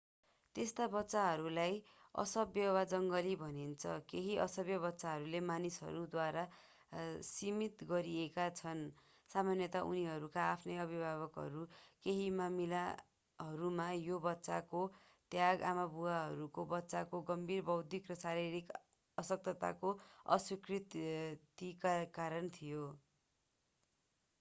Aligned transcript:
त्यस्ता 0.55 0.85
बच्चाहरूलाई 0.93 1.73
असभ्य” 2.15 2.69
वा 2.75 2.79
जङ्गली 2.93 3.33
भनिन्छ। 3.41 3.91
केही 4.07 4.37
असभ्य 4.45 4.77
बच्चाहरू 4.85 5.41
मानिसहरूद्वारा 5.49 6.45
सीमित 7.27 7.83
गरिएका 7.91 8.47
छन् 8.55 8.81
सामान्यतया 9.29 9.83
उनीहरूका 9.89 10.47
आफ्नै 10.47 10.77
अभिभावकहरू 10.85 11.65
केही 12.05 12.25
मामीलाहरूमा 12.39 13.87
यो 13.99 14.17
बच्चाको 14.25 14.81
त्याग 15.31 15.67
आमाबुवाहरूको 15.67 16.67
बच्चाको 16.73 17.21
गम्भीर 17.29 17.67
बौद्धिक 17.69 18.09
वा 18.09 18.19
शारीरिक 18.21 18.75
अशक्तताको 19.17 19.93
अस्वीकृतिका 20.31 21.95
कारण 22.13 22.51
थियो। 22.53 22.83